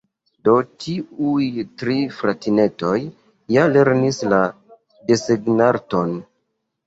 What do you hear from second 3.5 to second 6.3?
ja lernis la desegnarton".